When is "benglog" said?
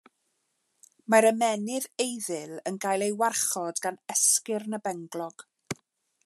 4.89-5.47